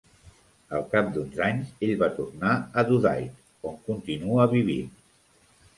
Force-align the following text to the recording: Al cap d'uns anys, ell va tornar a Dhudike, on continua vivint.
Al 0.77 0.85
cap 0.93 1.11
d'uns 1.17 1.37
anys, 1.49 1.69
ell 1.89 1.93
va 2.05 2.09
tornar 2.17 2.55
a 2.83 2.87
Dhudike, 2.89 3.39
on 3.73 3.79
continua 3.91 4.53
vivint. 4.57 4.91